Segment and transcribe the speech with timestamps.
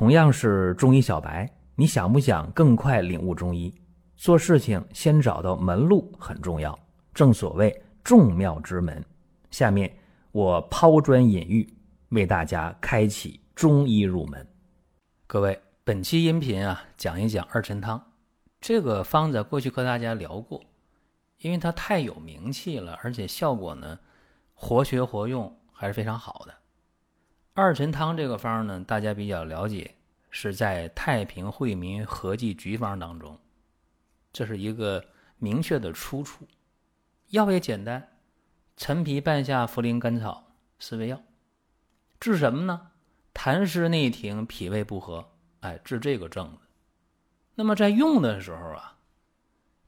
[0.00, 3.70] 同样是中医小白，你想不想更快领悟中医？
[4.16, 6.76] 做事情先找到门路很重要，
[7.12, 9.04] 正所谓众妙之门。
[9.50, 9.94] 下面
[10.32, 11.70] 我抛砖引玉，
[12.12, 14.48] 为大家开启中医入门。
[15.26, 18.02] 各位，本期音频啊，讲一讲二陈汤。
[18.58, 20.62] 这个方子过去和大家聊过，
[21.40, 23.98] 因为它太有名气了，而且效果呢，
[24.54, 26.54] 活学活用还是非常好的。
[27.60, 29.94] 二陈汤这个方呢，大家比较了解，
[30.30, 33.38] 是在《太平惠民合剂局方》当中，
[34.32, 35.04] 这是一个
[35.36, 36.48] 明确的出处。
[37.28, 38.16] 药也简单，
[38.78, 40.42] 陈皮、半夏、茯苓、甘草
[40.78, 41.20] 四味药，
[42.18, 42.92] 治什么呢？
[43.34, 45.30] 痰湿内停，脾胃不和，
[45.60, 46.62] 哎，治这个症子。
[47.56, 48.96] 那么在用的时候啊，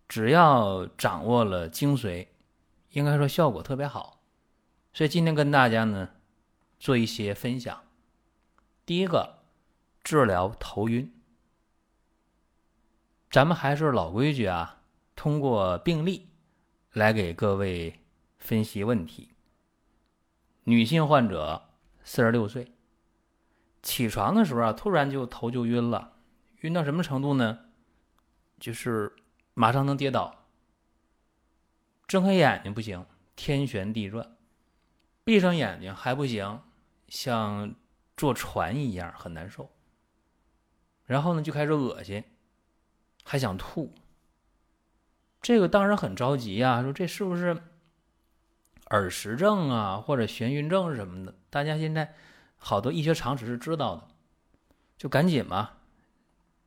[0.07, 2.27] 只要掌握了精髓，
[2.91, 4.21] 应该说效果特别好。
[4.93, 6.11] 所以今天跟大家呢。
[6.83, 7.85] 做一些分享。
[8.85, 9.39] 第一个，
[10.03, 11.15] 治疗头晕。
[13.31, 14.83] 咱们还是老规矩啊，
[15.15, 16.29] 通过病例
[16.91, 18.01] 来给各位
[18.37, 19.29] 分析问题。
[20.65, 21.69] 女性患者，
[22.03, 22.73] 四十六岁，
[23.81, 26.15] 起床的时候啊，突然就头就晕了，
[26.63, 27.61] 晕到什么程度呢？
[28.59, 29.15] 就是
[29.55, 30.47] 马上能跌倒。
[32.09, 33.07] 睁开眼睛不行，
[33.37, 34.37] 天旋地转；
[35.23, 36.61] 闭上眼睛还不行。
[37.13, 37.75] 像
[38.17, 39.71] 坐船一样很难受，
[41.05, 42.25] 然后呢就开始恶心，
[43.23, 43.95] 还想吐。
[45.43, 47.63] 这个当然很着急呀，说这是不是
[48.87, 51.35] 耳石症啊，或者眩晕症什么的？
[51.51, 52.15] 大家现在
[52.57, 54.09] 好多医学常识是知道的，
[54.97, 55.73] 就赶紧嘛，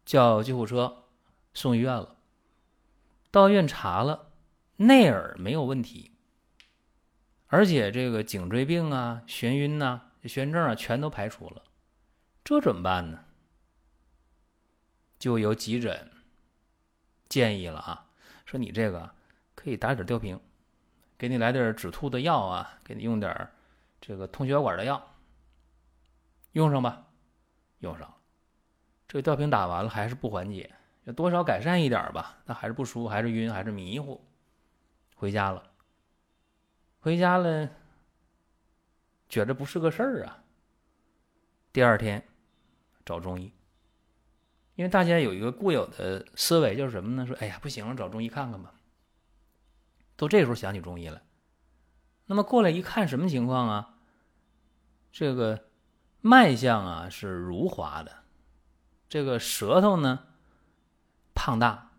[0.06, 1.06] 叫救护车
[1.56, 2.18] 送医院了。
[3.32, 4.32] 到医院查了，
[4.76, 6.12] 内耳没有问题，
[7.48, 10.05] 而且这个颈椎病啊、眩晕呐。
[10.28, 11.64] 眩晕症啊，全都排除了，
[12.44, 13.26] 这怎么办呢？
[15.17, 16.11] 就有急诊
[17.27, 18.10] 建议了啊，
[18.45, 19.16] 说你这个
[19.55, 20.39] 可以打点吊瓶，
[21.17, 23.49] 给你来点止吐的药啊，给你用点
[24.02, 25.16] 这个通血管的药，
[26.52, 27.08] 用上吧，
[27.80, 28.14] 用上。
[29.08, 34.23] 这个吊瓶打完了还是不缓解，要多少改善一点吧，那还是不舒服，还是晕，还是迷糊。
[35.16, 35.72] 回家了，
[36.99, 37.70] 回家了。
[39.30, 40.43] 觉着不是个事儿啊。
[41.71, 42.25] 第二天
[43.03, 43.52] 找中医，
[44.75, 47.25] 因为大家有一个固有的思维，就是什么呢？
[47.25, 48.73] 说哎呀，不行了，找中医看看吧。
[50.15, 51.21] 都这时候想起中医了，
[52.25, 53.97] 那么过来一看，什么情况啊？
[55.11, 55.69] 这个
[56.21, 58.23] 脉象啊是如滑的，
[59.09, 60.27] 这个舌头呢
[61.33, 61.92] 胖大，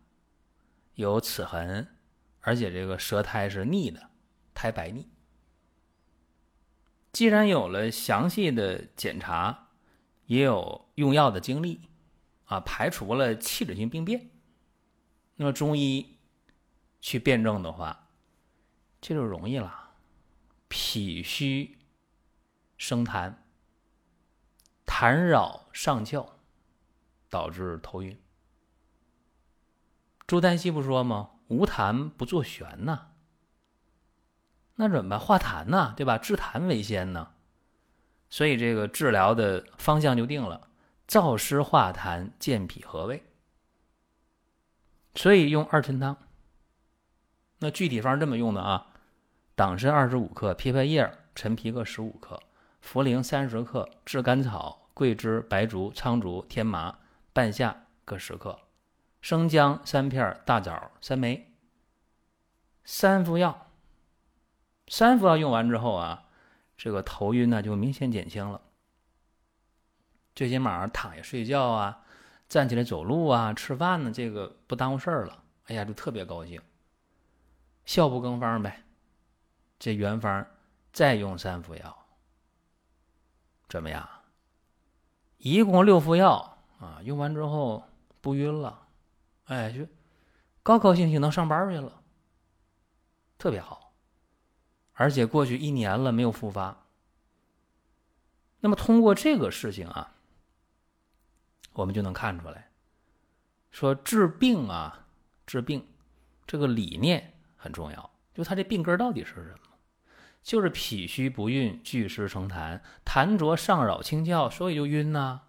[0.94, 1.97] 有齿痕，
[2.41, 4.10] 而且这个舌苔是腻的，
[4.54, 5.10] 苔白腻。
[7.16, 9.71] 既然有了详细的检查，
[10.27, 11.81] 也有用药的经历，
[12.44, 14.28] 啊，排除了器质性病变，
[15.37, 16.19] 那么中医
[17.00, 18.10] 去辩证的话，
[19.00, 19.94] 这就容易了。
[20.69, 21.78] 脾虚
[22.76, 23.32] 生痰，
[24.84, 26.32] 痰扰上窍，
[27.31, 28.21] 导致头晕。
[30.26, 31.31] 朱丹溪不说吗？
[31.49, 33.12] 无痰不作旋呐。
[34.76, 35.19] 那怎么办？
[35.19, 36.19] 化痰呐，对吧？
[36.19, 37.28] 治痰为先呢，
[38.28, 40.69] 所以这个治疗的方向就定了：
[41.09, 43.22] 燥湿化痰，健脾和胃。
[45.14, 46.16] 所以用二陈汤。
[47.60, 48.88] 那具体方这么用的啊：
[49.54, 52.38] 党参二十五克，枇杷叶、陈皮各十五克，
[52.84, 56.98] 茯苓三十克，炙甘草、桂枝、白术、苍术、天麻、
[57.32, 58.58] 半夏各十克，
[59.22, 61.50] 生姜三片，大枣三枚，
[62.84, 63.66] 三副药。
[64.97, 66.25] 三副药用完之后啊，
[66.75, 68.62] 这个头晕呢就明显减轻了。
[70.34, 72.01] 最起码躺下睡觉啊，
[72.49, 75.45] 站起来走路啊，吃饭呢，这个不耽误事儿了。
[75.67, 76.62] 哎呀，就特别高兴。
[77.85, 78.85] 效不更方呗，
[79.79, 80.47] 这原方
[80.95, 81.95] 再用三副药，
[83.69, 84.09] 怎么样？
[85.37, 87.85] 一共六副药啊，用完之后
[88.23, 88.88] 不晕了，
[89.44, 89.87] 哎，就
[90.62, 92.00] 高高兴兴能上班去了，
[93.37, 93.86] 特别好。
[94.98, 96.84] 而且过去一年了没有复发，
[98.60, 100.14] 那么通过这个事情啊，
[101.75, 102.70] 我们就能看出来，
[103.70, 105.06] 说治病啊，
[105.46, 105.87] 治病
[106.46, 108.10] 这个理念很重要。
[108.32, 109.76] 就他这病根到底是什么？
[110.43, 115.43] 就是脾虚不运，聚湿成痰，痰浊上扰清窍，所以就晕呐，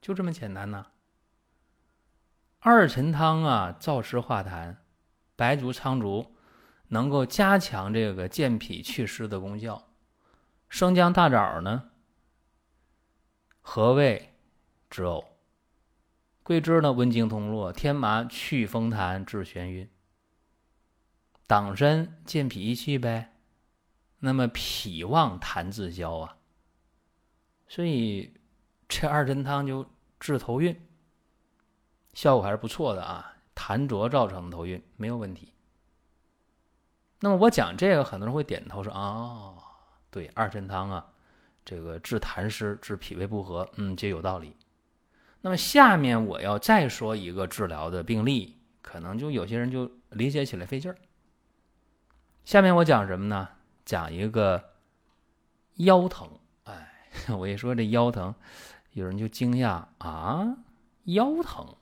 [0.00, 0.86] 就这么简单呐。
[2.60, 4.76] 二陈汤啊，燥湿化痰，
[5.36, 6.34] 白术、苍术。
[6.88, 9.88] 能够加强这个健脾祛湿的功效，
[10.68, 11.90] 生姜大枣呢，
[13.60, 14.34] 和胃
[14.90, 15.24] 止呕；
[16.42, 19.88] 桂枝呢，温经通络；天麻祛风痰，治眩晕；
[21.46, 23.34] 党参健脾益气呗。
[24.20, 26.36] 那么脾旺痰自消啊，
[27.68, 28.34] 所以
[28.88, 29.86] 这二珍汤就
[30.18, 30.88] 治头晕，
[32.14, 33.36] 效果还是不错的啊。
[33.54, 35.52] 痰浊造成的头晕没有问题。
[37.20, 39.56] 那么我讲这个，很多人会点头说：“哦，
[40.10, 41.06] 对，二陈汤啊，
[41.64, 44.56] 这个治痰湿、治脾胃不和，嗯，皆有道理。”
[45.42, 50.96] 那么下面我要再说一个治疗的病例，可能就有些人就理解起来费劲儿。
[52.44, 53.48] 下面我讲什么呢？
[53.84, 54.62] 讲一个
[55.74, 56.28] 腰疼。
[56.64, 56.92] 哎，
[57.36, 58.34] 我一说这腰疼，
[58.92, 60.56] 有人就惊讶啊，
[61.04, 61.76] 腰疼，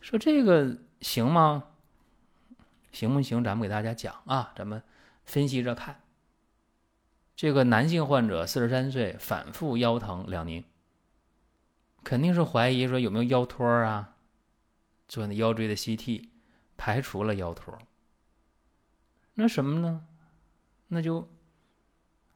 [0.00, 1.64] 说这个行吗？
[2.92, 3.42] 行不行？
[3.42, 4.82] 咱们给大家讲啊，咱们
[5.24, 6.02] 分析着看。
[7.34, 10.62] 这个男性患者四十三岁，反复腰疼两年，
[12.04, 14.16] 肯定是怀疑说有没有腰托啊？
[15.08, 16.28] 做那腰椎的 CT，
[16.76, 17.76] 排除了腰托。
[19.34, 20.06] 那什么呢？
[20.88, 21.28] 那就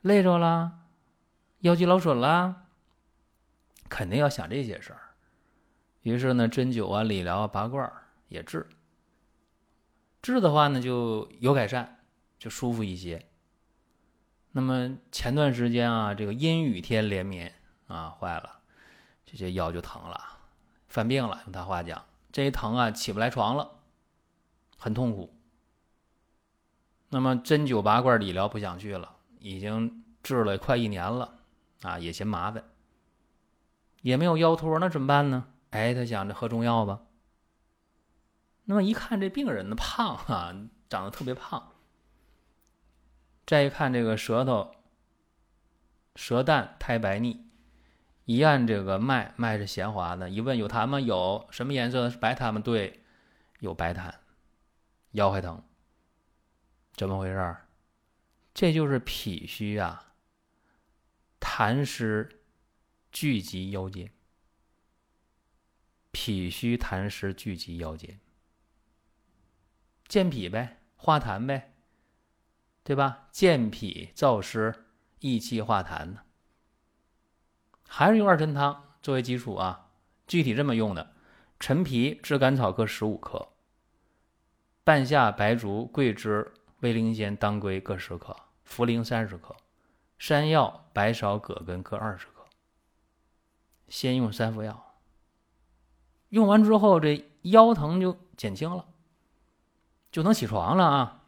[0.00, 0.86] 累着了，
[1.60, 2.64] 腰肌劳损了，
[3.88, 5.00] 肯定要想这些事儿。
[6.02, 7.92] 于是呢，针灸啊、理疗啊、拔罐
[8.28, 8.66] 也治。
[10.26, 12.00] 治的话呢，就有改善，
[12.36, 13.28] 就舒服一些。
[14.50, 17.54] 那么前段时间啊，这个阴雨天连绵
[17.86, 18.58] 啊，坏了，
[19.24, 20.20] 这些腰就疼了，
[20.88, 21.42] 犯病了。
[21.44, 23.70] 用他话讲，这一疼啊，起不来床了，
[24.76, 25.32] 很痛苦。
[27.10, 31.38] 那么针灸拔罐理疗不想去了，已经治了快一年了，
[31.82, 32.64] 啊，也嫌麻烦，
[34.02, 35.46] 也没有腰托，那怎么办呢？
[35.70, 37.02] 哎，他想着喝中药吧。
[38.66, 40.54] 那么一看这病人呢胖啊，
[40.88, 41.72] 长得特别胖。
[43.46, 44.74] 再一看这个舌头，
[46.16, 47.48] 舌淡苔白腻，
[48.24, 50.28] 一按这个脉，脉是弦滑的。
[50.28, 51.00] 一问有痰吗？
[51.00, 51.46] 有。
[51.50, 52.10] 什么颜色的？
[52.10, 52.60] 是白痰吗？
[52.60, 53.04] 对，
[53.60, 54.12] 有白痰。
[55.12, 55.62] 腰还疼，
[56.94, 57.68] 怎么回事儿？
[58.52, 60.14] 这就是脾虚啊，
[61.38, 62.42] 痰湿
[63.12, 64.10] 聚集腰间。
[66.10, 68.18] 脾虚痰湿聚集腰间。
[70.08, 71.74] 健脾呗，化痰呗，
[72.84, 73.28] 对吧？
[73.32, 74.86] 健脾燥湿，
[75.18, 76.20] 益气化痰呢。
[77.88, 79.90] 还是用二陈汤作为基础啊。
[80.26, 81.14] 具体这么用的：
[81.60, 83.48] 陈皮、炙甘草各十五克，
[84.82, 88.34] 半夏、白术、桂枝、威灵仙、当归各十克，
[88.68, 89.56] 茯苓三十克，
[90.18, 92.44] 山药、白芍、葛根各二十克。
[93.88, 95.00] 先用三副药，
[96.30, 98.84] 用完之后这腰疼就减轻了。
[100.16, 101.24] 就能起床了啊！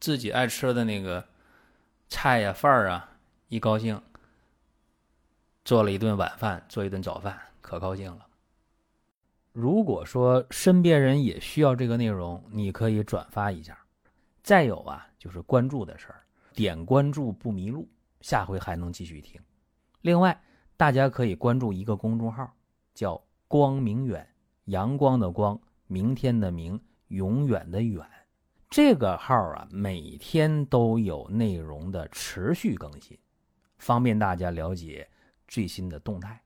[0.00, 1.28] 自己爱吃的那个
[2.08, 3.18] 菜呀、饭儿啊，
[3.48, 4.00] 一高兴，
[5.62, 8.26] 做了一顿晚饭，做一顿早饭，可高兴了。
[9.52, 13.78] 如果说身边人也需要这个内容，你可以转发一下。
[14.42, 16.24] 再有啊，就是关注的事儿，
[16.54, 17.86] 点关注不迷路，
[18.22, 19.38] 下回还能继续听。
[20.00, 20.42] 另外，
[20.78, 22.50] 大家可以关注一个公众号，
[22.94, 24.26] 叫“光明远”，
[24.64, 26.80] 阳光的光，明天的明。
[27.12, 28.02] 永远的远，
[28.70, 33.18] 这个号啊，每天都有内容的持续更新，
[33.78, 35.06] 方便大家了解
[35.46, 36.42] 最新的动态。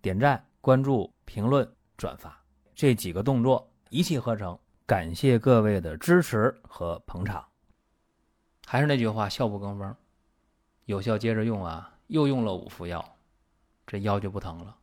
[0.00, 2.42] 点赞、关注、评论、转发
[2.74, 7.46] 这几个动作一气呵成，感谢各位的支持和捧场。
[8.66, 9.94] 还是那句话，效不更风，
[10.86, 11.98] 有效接着用啊！
[12.06, 13.18] 又用了五副药，
[13.86, 14.74] 这腰就不疼了，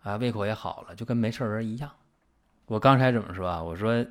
[0.00, 1.90] 啊，胃口也好了，就跟没事人一样。
[2.66, 3.62] 我刚才怎么说啊？
[3.62, 4.04] 我说，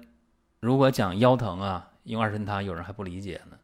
[0.60, 3.58] 如果讲腰疼啊，用二陈汤，有人还不理解呢。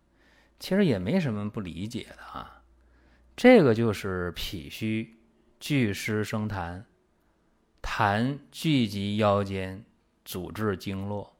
[0.60, 2.62] 其实也没什么不理解的啊。
[3.36, 5.20] 这个就是脾虚
[5.60, 6.84] 聚湿生痰，
[7.82, 9.84] 痰聚集腰间，
[10.24, 11.36] 阻滞经络，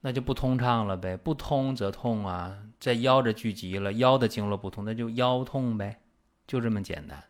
[0.00, 1.16] 那就不通畅了呗。
[1.16, 6.00] 不通则痛啊，在腰这聚集了，腰的经络不通，那就腰痛呗，
[6.46, 7.24] 就这么简单。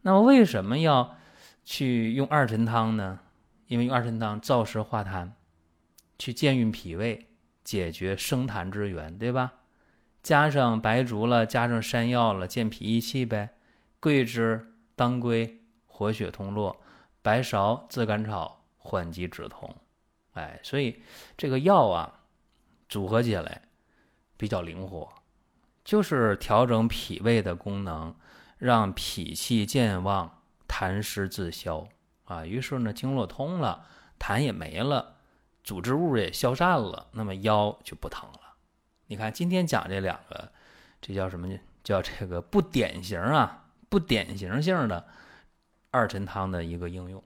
[0.00, 1.16] 那么为什么要
[1.64, 3.20] 去用二陈汤呢？
[3.66, 5.30] 因为用二陈汤燥湿化痰，
[6.18, 7.28] 去健运脾胃，
[7.62, 9.52] 解决生痰之源，对吧？
[10.22, 13.50] 加上白术了，加上山药了，健脾益气呗。
[14.00, 16.80] 桂枝、当归活血通络，
[17.22, 19.74] 白芍、炙甘草缓急止痛。
[20.32, 21.02] 哎，所以
[21.36, 22.20] 这个药啊，
[22.88, 23.62] 组合起来
[24.36, 25.08] 比较灵活，
[25.84, 28.14] 就是调整脾胃的功能，
[28.58, 31.88] 让脾气健旺，痰湿自消。
[32.24, 33.86] 啊，于是呢，经络通了，
[34.18, 35.16] 痰也没了，
[35.68, 38.54] 组织物也消散了，那么腰就不疼了。
[39.06, 40.50] 你看今天讲这两个，
[40.98, 41.60] 这叫什么呢？
[41.84, 45.06] 叫这个不典型啊，不典型性的
[45.90, 47.22] 二陈汤的一个应用，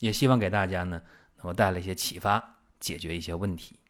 [0.00, 1.00] 也希望给大家呢
[1.36, 3.80] 能够带来一些启发，解决一些问题。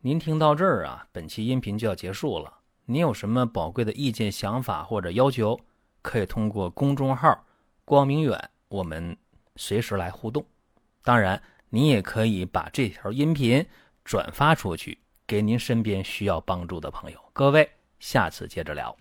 [0.00, 2.60] 您听到这儿啊，本期音频就要结束了。
[2.86, 5.60] 您有什么宝贵的意见、想法或者要求，
[6.00, 7.44] 可以通过公众号
[7.84, 9.14] “光明远”，我们
[9.56, 10.46] 随时来互动。
[11.02, 11.42] 当然，
[11.76, 13.62] 你也可以把这条音频
[14.02, 17.18] 转发出去，给您身边需要帮助的朋友。
[17.34, 18.96] 各位，下次接着聊。